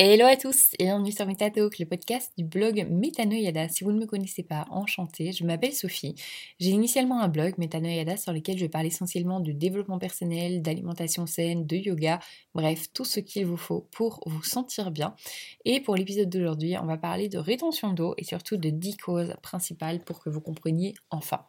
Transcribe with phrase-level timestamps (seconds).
[0.00, 3.68] Hello à tous et bienvenue sur MetaTalk, le podcast du blog Metanoyada.
[3.68, 6.14] Si vous ne me connaissez pas, enchantée, je m'appelle Sophie.
[6.60, 11.66] J'ai initialement un blog Metanoyada sur lequel je parle essentiellement de développement personnel, d'alimentation saine,
[11.66, 12.20] de yoga,
[12.54, 15.16] bref, tout ce qu'il vous faut pour vous sentir bien.
[15.64, 19.34] Et pour l'épisode d'aujourd'hui, on va parler de rétention d'eau et surtout de 10 causes
[19.42, 21.44] principales pour que vous compreniez enfin.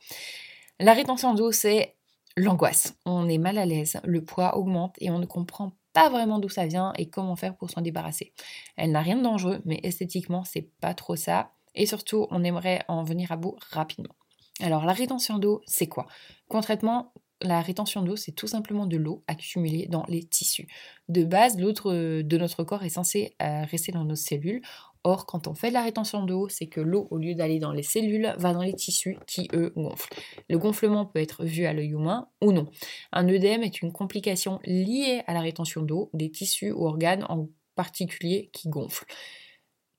[0.79, 1.97] La rétention d'eau, c'est
[2.35, 2.95] l'angoisse.
[3.05, 6.49] On est mal à l'aise, le poids augmente et on ne comprend pas vraiment d'où
[6.49, 8.33] ça vient et comment faire pour s'en débarrasser.
[8.77, 11.51] Elle n'a rien de dangereux, mais esthétiquement, c'est pas trop ça.
[11.75, 14.15] Et surtout, on aimerait en venir à bout rapidement.
[14.61, 16.07] Alors, la rétention d'eau, c'est quoi?
[16.49, 20.67] Concrètement, la rétention d'eau, c'est tout simplement de l'eau accumulée dans les tissus.
[21.07, 24.61] De base, l'autre de notre corps est censé euh, rester dans nos cellules.
[25.05, 27.71] Or, quand on fait de la rétention d'eau, c'est que l'eau, au lieu d'aller dans
[27.71, 30.13] les cellules, va dans les tissus qui, eux, gonflent.
[30.49, 32.69] Le gonflement peut être vu à l'œil humain ou non.
[33.13, 37.47] Un œdème est une complication liée à la rétention d'eau des tissus ou organes en
[37.75, 39.05] particulier qui gonflent.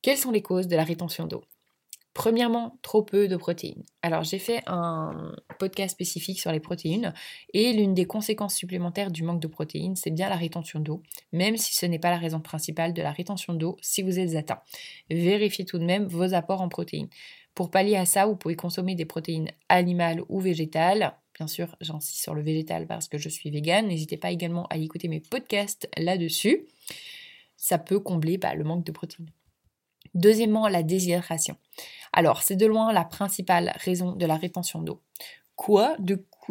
[0.02, 1.42] Quelles sont les causes de la rétention d'eau?
[2.12, 3.84] Premièrement, trop peu de protéines.
[4.02, 7.14] Alors j'ai fait un podcast spécifique sur les protéines
[7.54, 11.56] et l'une des conséquences supplémentaires du manque de protéines, c'est bien la rétention d'eau, même
[11.56, 14.60] si ce n'est pas la raison principale de la rétention d'eau si vous êtes atteint.
[15.08, 17.08] Vérifiez tout de même vos apports en protéines.
[17.54, 21.14] Pour pallier à ça, vous pouvez consommer des protéines animales ou végétales.
[21.34, 23.86] Bien sûr, j'insiste sur le végétal parce que je suis végane.
[23.86, 26.66] N'hésitez pas également à écouter mes podcasts là-dessus.
[27.56, 29.30] Ça peut combler bah, le manque de protéines.
[30.14, 31.56] Deuxièmement, la déshydratation.
[32.12, 35.00] Alors, c'est de loin la principale raison de la rétention d'eau.
[35.56, 35.96] Quoi?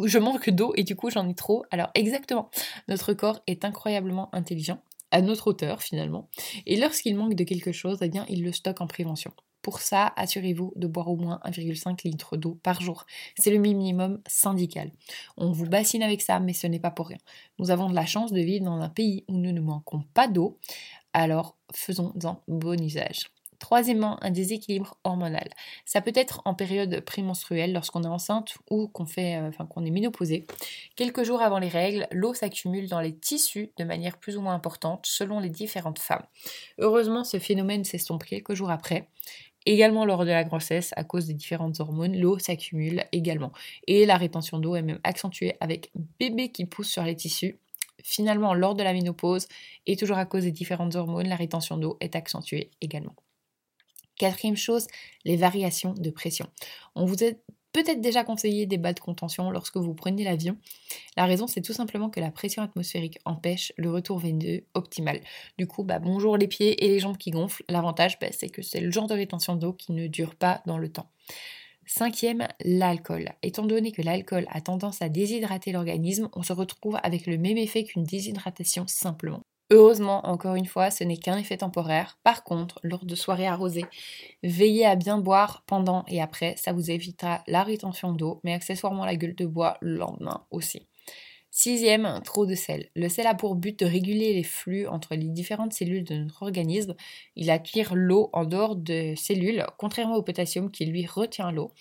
[0.04, 1.64] Je manque d'eau et du coup j'en ai trop.
[1.70, 2.48] Alors exactement,
[2.88, 6.28] notre corps est incroyablement intelligent, à notre hauteur finalement,
[6.64, 9.32] et lorsqu'il manque de quelque chose, eh bien il le stocke en prévention.
[9.62, 13.04] Pour ça, assurez-vous de boire au moins 1,5 litre d'eau par jour.
[13.36, 14.90] C'est le minimum syndical.
[15.36, 17.18] On vous bassine avec ça, mais ce n'est pas pour rien.
[17.58, 20.28] Nous avons de la chance de vivre dans un pays où nous ne manquons pas
[20.28, 20.58] d'eau,
[21.12, 23.24] alors faisons-en bon usage.
[23.60, 25.48] Troisièmement, un déséquilibre hormonal.
[25.84, 29.84] Ça peut être en période prémenstruelle lorsqu'on est enceinte ou qu'on fait, euh, enfin, qu'on
[29.84, 30.46] est ménopausé.
[30.96, 34.54] Quelques jours avant les règles, l'eau s'accumule dans les tissus de manière plus ou moins
[34.54, 36.24] importante selon les différentes femmes.
[36.78, 39.08] Heureusement, ce phénomène s'estompe quelques jours après.
[39.66, 43.52] Également lors de la grossesse, à cause des différentes hormones, l'eau s'accumule également.
[43.86, 47.58] Et la rétention d'eau est même accentuée avec bébé qui pousse sur les tissus
[48.02, 49.46] finalement lors de la ménopause
[49.86, 53.14] et toujours à cause des différentes hormones, la rétention d'eau est accentuée également.
[54.20, 54.86] Quatrième chose,
[55.24, 56.46] les variations de pression.
[56.94, 57.28] On vous a
[57.72, 60.58] peut-être déjà conseillé des bas de contention lorsque vous prenez l'avion.
[61.16, 65.22] La raison, c'est tout simplement que la pression atmosphérique empêche le retour veineux optimal.
[65.56, 67.64] Du coup, bah, bonjour les pieds et les jambes qui gonflent.
[67.70, 70.76] L'avantage, bah, c'est que c'est le genre de rétention d'eau qui ne dure pas dans
[70.76, 71.10] le temps.
[71.86, 73.30] Cinquième, l'alcool.
[73.42, 77.56] Étant donné que l'alcool a tendance à déshydrater l'organisme, on se retrouve avec le même
[77.56, 79.40] effet qu'une déshydratation simplement.
[79.72, 82.18] Heureusement, encore une fois, ce n'est qu'un effet temporaire.
[82.24, 83.84] Par contre, lors de soirées arrosées,
[84.42, 89.04] veillez à bien boire pendant et après, ça vous évitera la rétention d'eau, mais accessoirement
[89.04, 90.88] la gueule de bois le lendemain aussi.
[91.52, 92.90] Sixième, trop de sel.
[92.96, 96.42] Le sel a pour but de réguler les flux entre les différentes cellules de notre
[96.42, 96.94] organisme.
[97.36, 101.72] Il attire l'eau en dehors de cellules, contrairement au potassium qui lui retient l'eau.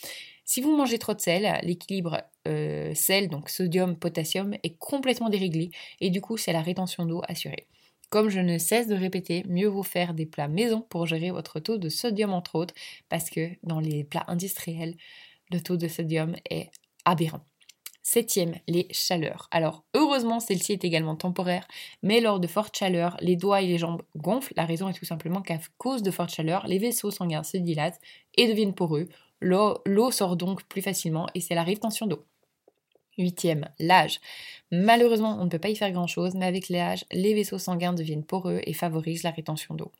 [0.45, 5.69] Si vous mangez trop de sel, l'équilibre euh, sel, donc sodium-potassium, est complètement déréglé
[6.01, 7.67] et du coup c'est la rétention d'eau assurée.
[8.09, 11.59] Comme je ne cesse de répéter, mieux vaut faire des plats maison pour gérer votre
[11.59, 12.73] taux de sodium entre autres,
[13.07, 14.95] parce que dans les plats industriels,
[15.51, 16.71] le taux de sodium est
[17.05, 17.45] aberrant.
[18.01, 19.47] Septième, les chaleurs.
[19.51, 21.67] Alors, heureusement, celle-ci est également temporaire,
[22.01, 24.53] mais lors de fortes chaleurs, les doigts et les jambes gonflent.
[24.57, 27.99] La raison est tout simplement qu'à cause de fortes chaleurs, les vaisseaux sanguins se dilatent
[28.35, 29.07] et deviennent poreux.
[29.41, 32.25] L'eau sort donc plus facilement et c'est la rétention d'eau.
[33.19, 34.19] Huitième, l'âge.
[34.71, 38.23] Malheureusement, on ne peut pas y faire grand-chose, mais avec l'âge, les vaisseaux sanguins deviennent
[38.23, 39.91] poreux et favorisent la rétention d'eau.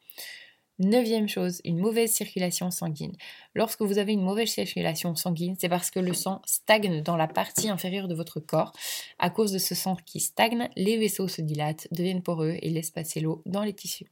[0.80, 3.18] Neuvième chose, une mauvaise circulation sanguine.
[3.53, 7.28] Lorsque vous avez une mauvaise circulation sanguine, c'est parce que le sang stagne dans la
[7.28, 8.72] partie inférieure de votre corps.
[9.20, 12.91] À cause de ce sang qui stagne, les vaisseaux se dilatent, deviennent poreux et laissent
[12.91, 14.09] passer l'eau dans les tissus.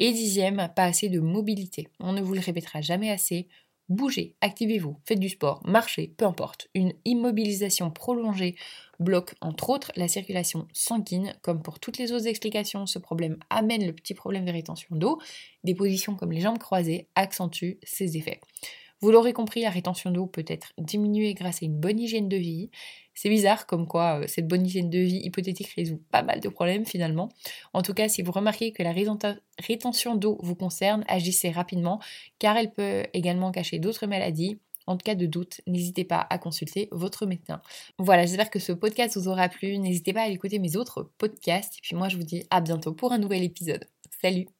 [0.00, 1.86] Et dixième, pas assez de mobilité.
[2.00, 3.46] On ne vous le répétera jamais assez.
[3.88, 6.68] Bougez, activez-vous, faites du sport, marchez, peu importe.
[6.74, 8.56] Une immobilisation prolongée
[8.98, 11.34] bloque entre autres la circulation sanguine.
[11.42, 15.20] Comme pour toutes les autres explications, ce problème amène le petit problème de rétention d'eau.
[15.62, 18.40] Des positions comme les jambes croisées accentuent ces effets.
[19.00, 22.36] Vous l'aurez compris, la rétention d'eau peut être diminuée grâce à une bonne hygiène de
[22.36, 22.70] vie.
[23.14, 26.48] C'est bizarre comme quoi euh, cette bonne hygiène de vie hypothétique résout pas mal de
[26.48, 27.28] problèmes finalement.
[27.74, 28.94] En tout cas, si vous remarquez que la
[29.58, 32.00] rétention d'eau vous concerne, agissez rapidement
[32.38, 34.58] car elle peut également cacher d'autres maladies.
[34.86, 37.60] En cas de doute, n'hésitez pas à consulter votre médecin.
[37.98, 39.78] Voilà, j'espère que ce podcast vous aura plu.
[39.78, 41.76] N'hésitez pas à écouter mes autres podcasts.
[41.78, 43.84] Et puis moi, je vous dis à bientôt pour un nouvel épisode.
[44.22, 44.55] Salut